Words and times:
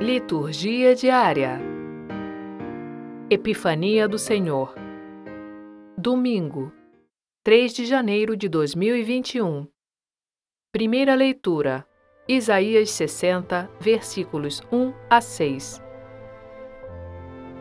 Liturgia 0.00 0.94
diária. 0.94 1.60
Epifania 3.28 4.08
do 4.08 4.18
Senhor. 4.18 4.74
Domingo, 5.94 6.72
3 7.44 7.74
de 7.74 7.84
janeiro 7.84 8.34
de 8.34 8.48
2021. 8.48 9.68
Primeira 10.72 11.14
leitura. 11.14 11.86
Isaías 12.26 12.88
60, 12.92 13.70
versículos 13.78 14.62
1 14.72 14.94
a 15.10 15.20
6. 15.20 15.82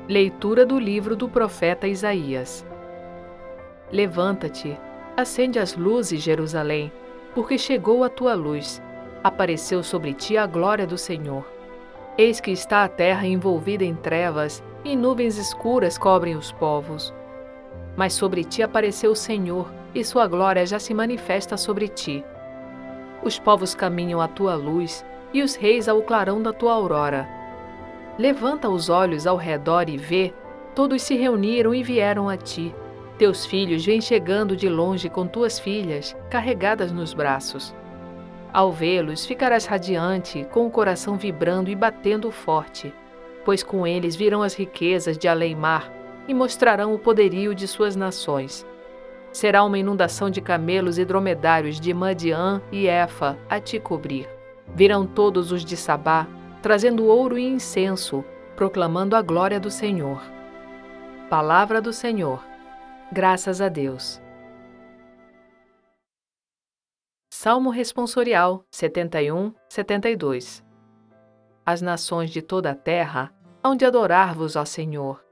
Leitura 0.08 0.66
do 0.66 0.80
livro 0.80 1.18
do 1.18 1.28
profeta 1.28 1.90
Isaías. 1.90 2.66
Levanta-te, 3.92 4.80
acende 5.18 5.60
as 5.60 5.76
luzes, 5.76 6.22
Jerusalém, 6.22 6.90
porque 7.36 7.58
chegou 7.58 8.02
a 8.02 8.08
tua 8.08 8.34
luz, 8.34 8.82
apareceu 9.22 9.84
sobre 9.84 10.14
ti 10.14 10.38
a 10.38 10.48
glória 10.48 10.88
do 10.88 10.98
Senhor. 10.98 11.59
Eis 12.20 12.42
que 12.42 12.52
está 12.52 12.84
a 12.84 12.90
terra 12.90 13.26
envolvida 13.26 13.86
em 13.86 13.96
trevas, 13.96 14.62
e 14.84 14.94
nuvens 14.94 15.38
escuras 15.38 15.98
cobrem 15.98 16.36
os 16.36 16.52
povos. 16.52 17.14
Mas 17.96 18.12
sobre 18.12 18.44
ti 18.44 18.62
apareceu 18.62 19.12
o 19.12 19.16
Senhor, 19.16 19.72
e 19.96 20.04
sua 20.04 20.28
glória 20.28 20.66
já 20.66 20.80
se 20.80 20.94
manifesta 20.94 21.56
sobre 21.56 21.88
ti. 21.88 22.22
Os 23.24 23.40
povos 23.40 23.74
caminham 23.74 24.20
à 24.20 24.28
tua 24.28 24.54
luz, 24.56 25.06
e 25.34 25.42
os 25.42 25.56
reis 25.56 25.88
ao 25.88 26.02
clarão 26.02 26.44
da 26.44 26.52
tua 26.52 26.74
aurora. 26.74 27.26
Levanta 28.18 28.68
os 28.68 28.90
olhos 28.90 29.26
ao 29.26 29.38
redor 29.38 29.88
e 29.88 29.96
vê, 29.96 30.34
todos 30.76 31.02
se 31.02 31.16
reuniram 31.16 31.74
e 31.74 31.82
vieram 31.82 32.28
a 32.28 32.36
ti. 32.36 32.76
Teus 33.18 33.46
filhos 33.46 33.86
vêm 33.86 34.02
chegando 34.02 34.58
de 34.58 34.68
longe 34.68 35.08
com 35.08 35.26
tuas 35.26 35.58
filhas, 35.58 36.18
carregadas 36.30 36.92
nos 36.92 37.14
braços. 37.14 37.74
Ao 38.52 38.72
vê-los, 38.72 39.26
ficarás 39.26 39.66
radiante, 39.66 40.46
com 40.52 40.66
o 40.66 40.72
coração 40.72 41.16
vibrando 41.18 41.70
e 41.70 41.76
batendo 41.76 42.32
forte, 42.32 42.94
pois 43.46 43.62
com 43.62 43.86
eles 43.86 44.16
virão 44.16 44.42
as 44.42 44.56
riquezas 44.56 45.18
de 45.18 45.28
além-mar 45.28 45.92
e 46.28 46.34
mostrarão 46.34 46.94
o 46.94 47.00
poderio 47.00 47.54
de 47.54 47.68
suas 47.68 47.96
nações. 47.96 48.66
Será 49.32 49.64
uma 49.64 49.78
inundação 49.78 50.30
de 50.30 50.42
camelos 50.42 50.98
e 50.98 51.06
dromedários 51.06 51.80
de 51.80 51.94
Madian 51.94 52.62
e 52.72 52.88
Efa 52.88 53.38
a 53.48 53.60
te 53.60 53.80
cobrir. 53.80 54.28
Virão 54.74 55.06
todos 55.06 55.52
os 55.52 55.64
de 55.64 55.78
Sabá, 55.78 56.28
trazendo 56.62 57.06
ouro 57.06 57.38
e 57.38 57.44
incenso, 57.44 58.26
proclamando 58.56 59.16
a 59.16 59.22
glória 59.22 59.60
do 59.60 59.70
Senhor. 59.70 60.22
Palavra 61.30 61.80
do 61.80 61.94
Senhor. 61.94 62.44
Graças 63.12 63.62
a 63.62 63.70
Deus. 63.70 64.20
Salmo 67.42 67.70
Responsorial 67.70 68.66
71, 68.70 69.54
72 69.70 70.62
As 71.66 71.82
nações 71.82 72.32
de 72.32 72.42
toda 72.42 72.72
a 72.72 72.76
terra 72.76 73.34
hão 73.64 73.78
de 73.78 73.86
adorar-vos, 73.86 74.58
ó 74.58 74.66
Senhor. 74.66 75.24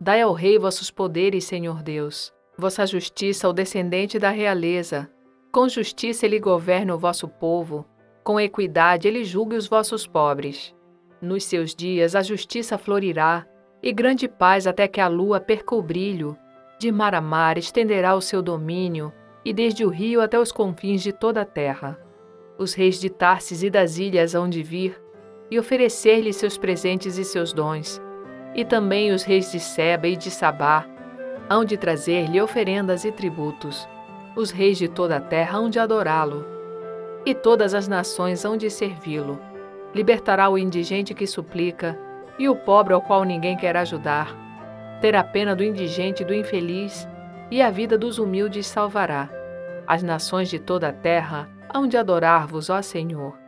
Dai 0.00 0.20
ao 0.20 0.32
Rei 0.32 0.60
vossos 0.60 0.92
poderes, 0.92 1.42
Senhor 1.42 1.82
Deus, 1.82 2.32
vossa 2.56 2.86
justiça 2.86 3.48
ao 3.48 3.52
descendente 3.52 4.16
da 4.16 4.30
realeza. 4.30 5.10
Com 5.50 5.68
justiça 5.68 6.24
ele 6.24 6.38
governa 6.38 6.94
o 6.94 6.98
vosso 7.00 7.26
povo, 7.26 7.84
com 8.22 8.38
equidade 8.38 9.08
ele 9.08 9.24
julgue 9.24 9.56
os 9.56 9.66
vossos 9.66 10.06
pobres. 10.06 10.72
Nos 11.20 11.42
seus 11.42 11.74
dias 11.74 12.14
a 12.14 12.22
justiça 12.22 12.78
florirá, 12.78 13.44
e 13.82 13.92
grande 13.92 14.28
paz 14.28 14.68
até 14.68 14.86
que 14.86 15.00
a 15.00 15.08
lua 15.08 15.40
perca 15.40 15.74
o 15.74 15.82
brilho. 15.82 16.38
De 16.78 16.92
mar 16.92 17.12
a 17.12 17.20
mar 17.20 17.58
estenderá 17.58 18.14
o 18.14 18.20
seu 18.20 18.40
domínio, 18.40 19.12
e 19.44 19.52
desde 19.52 19.84
o 19.84 19.88
rio 19.88 20.20
até 20.20 20.38
os 20.38 20.52
confins 20.52 21.02
de 21.02 21.12
toda 21.12 21.42
a 21.42 21.44
terra. 21.44 21.98
Os 22.58 22.74
reis 22.74 23.00
de 23.00 23.10
Tarsis 23.10 23.62
e 23.62 23.70
das 23.70 23.98
ilhas 23.98 24.34
hão 24.34 24.48
de 24.48 24.62
vir 24.62 25.00
e 25.50 25.58
oferecer-lhe 25.58 26.32
seus 26.32 26.56
presentes 26.56 27.18
e 27.18 27.24
seus 27.24 27.52
dons. 27.52 28.00
E 28.54 28.64
também 28.64 29.12
os 29.12 29.22
reis 29.22 29.50
de 29.50 29.58
Seba 29.58 30.06
e 30.06 30.16
de 30.16 30.30
Sabá 30.30 30.86
hão 31.48 31.64
de 31.64 31.76
trazer-lhe 31.76 32.40
oferendas 32.40 33.04
e 33.04 33.12
tributos. 33.12 33.88
Os 34.36 34.50
reis 34.50 34.78
de 34.78 34.88
toda 34.88 35.16
a 35.16 35.20
terra 35.20 35.58
hão 35.58 35.68
de 35.68 35.78
adorá-lo. 35.78 36.46
E 37.26 37.34
todas 37.34 37.74
as 37.74 37.86
nações 37.86 38.44
hão 38.44 38.56
de 38.56 38.70
servi-lo. 38.70 39.38
Libertará 39.94 40.48
o 40.48 40.56
indigente 40.56 41.12
que 41.12 41.26
suplica 41.26 41.98
e 42.38 42.48
o 42.48 42.56
pobre 42.56 42.94
ao 42.94 43.02
qual 43.02 43.24
ninguém 43.24 43.56
quer 43.56 43.76
ajudar. 43.76 44.34
Terá 45.00 45.22
pena 45.22 45.54
do 45.54 45.62
indigente 45.62 46.22
e 46.22 46.26
do 46.26 46.34
infeliz 46.34 47.06
e 47.52 47.60
a 47.60 47.70
vida 47.70 47.98
dos 47.98 48.18
humildes 48.18 48.66
salvará. 48.66 49.28
As 49.86 50.02
nações 50.02 50.48
de 50.48 50.58
toda 50.58 50.88
a 50.88 50.92
terra 50.92 51.50
hão 51.68 51.86
de 51.86 51.98
adorar-vos, 51.98 52.70
ó 52.70 52.80
Senhor. 52.80 53.38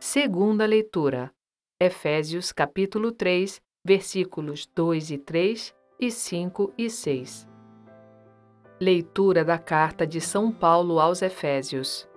Segunda 0.00 0.64
leitura. 0.64 1.30
Efésios 1.78 2.50
capítulo 2.50 3.12
3, 3.12 3.60
versículos 3.84 4.66
2 4.74 5.10
e 5.10 5.18
3 5.18 5.74
e 6.00 6.10
5 6.10 6.72
e 6.78 6.88
6. 6.88 7.46
Leitura 8.80 9.44
da 9.44 9.58
carta 9.58 10.06
de 10.06 10.18
São 10.18 10.50
Paulo 10.50 10.98
aos 10.98 11.20
Efésios. 11.20 12.08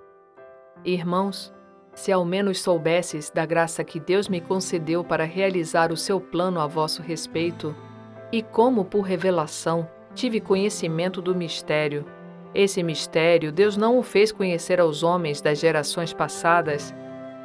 Irmãos, 0.85 1.53
se 1.93 2.13
ao 2.13 2.23
menos 2.23 2.61
soubesses 2.61 3.29
da 3.29 3.45
graça 3.45 3.83
que 3.83 3.99
Deus 3.99 4.29
me 4.29 4.39
concedeu 4.39 5.03
para 5.03 5.25
realizar 5.25 5.91
o 5.91 5.97
seu 5.97 6.21
plano 6.21 6.61
a 6.61 6.65
vosso 6.65 7.01
respeito, 7.01 7.75
e 8.31 8.41
como 8.41 8.85
por 8.85 9.01
revelação 9.01 9.93
tive 10.15 10.39
conhecimento 10.39 11.21
do 11.21 11.35
mistério. 11.35 12.05
Esse 12.53 12.81
mistério 12.81 13.51
Deus 13.51 13.75
não 13.75 13.99
o 13.99 14.01
fez 14.01 14.31
conhecer 14.31 14.79
aos 14.79 15.03
homens 15.03 15.41
das 15.41 15.59
gerações 15.59 16.13
passadas, 16.13 16.95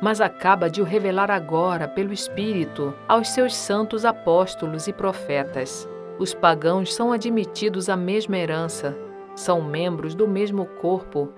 mas 0.00 0.20
acaba 0.20 0.70
de 0.70 0.80
o 0.80 0.84
revelar 0.84 1.30
agora 1.30 1.86
pelo 1.86 2.12
Espírito 2.12 2.94
aos 3.06 3.28
seus 3.28 3.54
santos 3.54 4.04
apóstolos 4.04 4.86
e 4.86 4.92
profetas. 4.92 5.86
Os 6.18 6.32
pagãos 6.32 6.94
são 6.94 7.12
admitidos 7.12 7.88
à 7.88 7.96
mesma 7.96 8.38
herança, 8.38 8.96
são 9.34 9.60
membros 9.60 10.14
do 10.14 10.28
mesmo 10.28 10.64
corpo, 10.80 11.32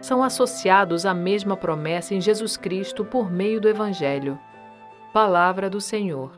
são 0.00 0.22
associados 0.22 1.04
à 1.04 1.12
mesma 1.12 1.56
promessa 1.56 2.14
em 2.14 2.20
Jesus 2.20 2.56
Cristo 2.56 3.04
por 3.04 3.30
meio 3.30 3.60
do 3.60 3.68
Evangelho. 3.68 4.38
Palavra 5.12 5.68
do 5.68 5.80
Senhor. 5.80 6.32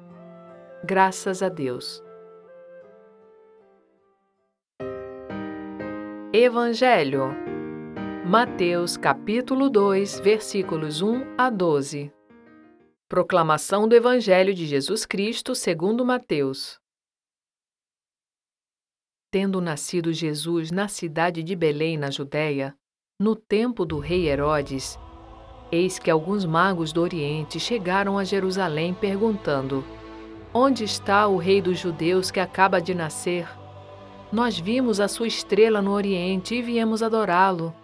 Graças 0.85 1.43
a 1.43 1.49
Deus. 1.49 2.03
Evangelho. 6.35 7.25
Mateus 8.25 8.97
capítulo 8.97 9.69
2, 9.69 10.19
versículos 10.21 11.03
1 11.03 11.35
a 11.37 11.51
12. 11.51 12.11
Proclamação 13.07 13.87
do 13.87 13.95
Evangelho 13.95 14.55
de 14.55 14.65
Jesus 14.65 15.05
Cristo 15.05 15.55
segundo 15.55 16.07
Mateus. 16.07 16.81
Tendo 19.31 19.61
nascido 19.61 20.11
Jesus 20.11 20.71
na 20.71 20.89
cidade 20.89 21.43
de 21.43 21.55
Belém, 21.55 21.99
na 21.99 22.11
Judéia, 22.11 22.75
no 23.21 23.37
tempo 23.37 23.85
do 23.85 23.99
rei 23.99 24.27
Herodes, 24.27 24.99
eis 25.71 25.99
que 25.99 26.11
alguns 26.11 26.47
magos 26.47 26.95
do 26.95 27.03
Oriente 27.03 27.61
chegaram 27.61 28.17
a 28.17 28.25
Jerusalém 28.25 28.95
perguntando: 28.95 29.85
Onde 30.55 30.83
está 30.85 31.29
o 31.29 31.37
rei 31.37 31.61
dos 31.61 31.79
judeus 31.79 32.31
que 32.31 32.41
acaba 32.41 32.81
de 32.81 32.95
nascer? 32.95 33.47
Nós 34.33 34.59
vimos 34.59 34.99
a 34.99 35.09
sua 35.09 35.27
estrela 35.27 35.83
no 35.83 35.93
Oriente 35.93 36.55
e 36.55 36.63
viemos 36.63 37.03
adorá-lo. 37.03 37.75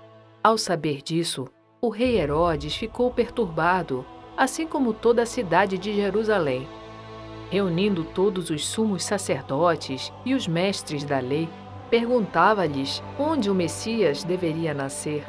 Ao 0.42 0.56
saber 0.56 1.03
disso, 1.03 1.47
o 1.78 1.91
rei 1.91 2.19
Herodes 2.19 2.75
ficou 2.75 3.10
perturbado, 3.10 4.03
assim 4.34 4.66
como 4.66 4.94
toda 4.94 5.20
a 5.20 5.26
cidade 5.26 5.76
de 5.76 5.94
Jerusalém. 5.94 6.66
Reunindo 7.50 8.03
todos 8.03 8.48
os 8.48 8.66
sumos 8.66 9.04
sacerdotes 9.04 10.10
e 10.25 10.32
os 10.32 10.48
mestres 10.48 11.04
da 11.04 11.19
lei, 11.20 11.50
perguntava-lhes 11.91 13.03
onde 13.19 13.50
o 13.50 13.54
Messias 13.54 14.25
deveria 14.25 14.72
nascer. 14.72 15.26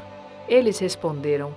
Eles 0.48 0.78
responderam: 0.78 1.54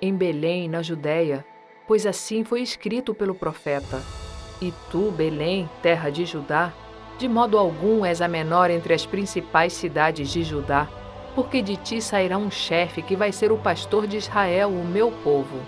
Em 0.00 0.14
Belém, 0.14 0.66
na 0.66 0.80
Judéia, 0.80 1.44
pois 1.86 2.06
assim 2.06 2.42
foi 2.42 2.62
escrito 2.62 3.14
pelo 3.14 3.34
profeta. 3.34 4.00
E 4.62 4.72
tu, 4.90 5.10
Belém, 5.10 5.68
terra 5.82 6.08
de 6.08 6.24
Judá, 6.24 6.72
de 7.18 7.28
modo 7.28 7.56
algum 7.56 8.04
és 8.04 8.20
a 8.20 8.28
menor 8.28 8.70
entre 8.70 8.92
as 8.92 9.06
principais 9.06 9.72
cidades 9.72 10.30
de 10.30 10.42
Judá, 10.42 10.88
porque 11.34 11.62
de 11.62 11.76
ti 11.76 12.00
sairá 12.00 12.36
um 12.36 12.50
chefe 12.50 13.02
que 13.02 13.16
vai 13.16 13.32
ser 13.32 13.52
o 13.52 13.56
pastor 13.56 14.06
de 14.06 14.16
Israel, 14.16 14.70
o 14.70 14.84
meu 14.84 15.10
povo. 15.10 15.60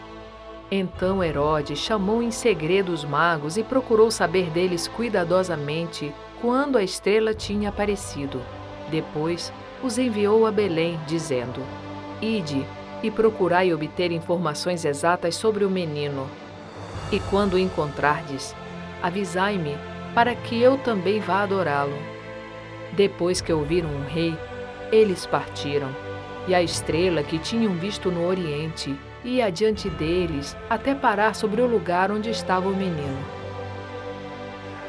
Então 0.71 1.23
Herodes 1.23 1.79
chamou 1.79 2.23
em 2.23 2.31
segredo 2.31 2.93
os 2.93 3.05
magos 3.05 3.57
e 3.57 3.63
procurou 3.63 4.11
saber 4.11 4.51
deles 4.51 4.89
cuidadosamente 4.89 6.13
quando 6.41 6.77
a 6.77 6.83
estrela 6.83 7.33
tinha 7.33 7.69
aparecido. 7.69 8.41
Depois 8.91 9.53
os 9.83 9.99
enviou 9.99 10.47
a 10.47 10.51
Belém, 10.51 10.99
dizendo: 11.07 11.63
Ide 12.21 12.67
e 13.03 13.11
procurai 13.11 13.73
obter 13.73 14.11
informações 14.11 14.85
exatas 14.85 15.37
sobre 15.37 15.65
o 15.65 15.71
menino. 15.71 16.29
E 17.13 17.21
quando 17.21 17.55
o 17.55 17.59
encontrardes, 17.59 18.55
avisai-me 19.01 19.77
para 20.17 20.35
que 20.35 20.59
eu 20.59 20.79
também 20.79 21.21
vá 21.21 21.43
adorá-lo. 21.43 21.99
Depois 22.93 23.43
que 23.43 23.53
ouviram 23.53 23.91
o 23.91 24.05
rei, 24.09 24.35
eles 24.91 25.27
partiram, 25.27 25.91
e 26.49 26.55
a 26.55 26.63
estrela 26.63 27.23
que 27.23 27.39
tinham 27.39 27.75
visto 27.75 28.11
no 28.11 28.27
Oriente 28.27 28.99
ia 29.23 29.45
adiante 29.45 29.91
deles 29.91 30.57
até 30.71 30.95
parar 30.95 31.35
sobre 31.35 31.61
o 31.61 31.67
lugar 31.67 32.11
onde 32.11 32.31
estava 32.31 32.67
o 32.67 32.75
menino. 32.75 33.19